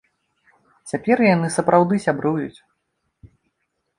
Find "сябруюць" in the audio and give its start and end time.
2.05-2.59